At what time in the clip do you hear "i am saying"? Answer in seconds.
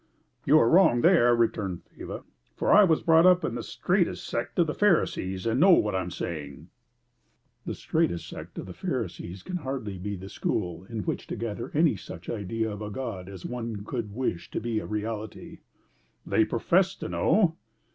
5.93-6.69